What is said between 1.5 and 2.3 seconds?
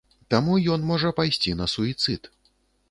на суіцыд.